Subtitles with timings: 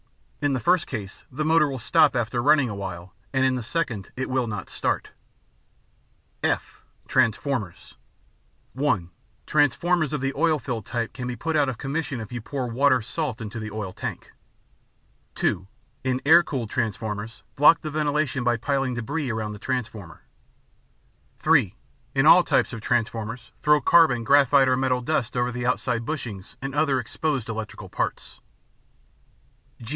[0.41, 4.11] In the first case, the motor will stop after running awhile, and in the second,
[4.15, 5.09] it will not start.
[6.41, 7.93] (f) Transformers
[8.73, 9.11] (1)
[9.45, 12.65] Transformers of the oil filled type can be put out of commission if you pour
[12.65, 14.31] water, salt water, machine tool coolant, or kerosene into the oil tank.
[15.35, 15.67] (2)
[16.03, 20.23] In air cooled transformers, block the ventilation by piling debris around the transformer.
[21.37, 21.75] (3)
[22.15, 26.55] In all types of transformers, throw carbon, graphite or metal dust over the outside bushings
[26.63, 28.39] and other exposed electrical parts.